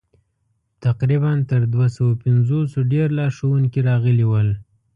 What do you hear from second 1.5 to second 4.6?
دوه سوه پنځوسو ډېر لارښوونکي راغلي ول.